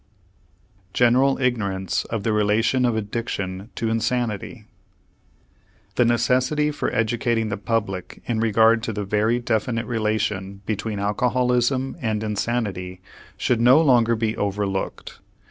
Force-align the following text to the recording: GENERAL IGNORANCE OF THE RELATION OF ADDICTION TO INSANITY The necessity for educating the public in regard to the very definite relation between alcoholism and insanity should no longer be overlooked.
GENERAL 0.95 1.37
IGNORANCE 1.37 2.05
OF 2.05 2.23
THE 2.23 2.33
RELATION 2.33 2.85
OF 2.85 2.95
ADDICTION 2.95 3.69
TO 3.75 3.89
INSANITY 3.91 4.65
The 5.93 6.05
necessity 6.05 6.71
for 6.71 6.91
educating 6.91 7.49
the 7.49 7.57
public 7.57 8.23
in 8.25 8.39
regard 8.39 8.81
to 8.81 8.93
the 8.93 9.03
very 9.05 9.37
definite 9.37 9.85
relation 9.85 10.63
between 10.65 10.97
alcoholism 10.97 11.95
and 12.01 12.23
insanity 12.23 12.99
should 13.37 13.61
no 13.61 13.79
longer 13.79 14.15
be 14.15 14.35
overlooked. 14.35 15.19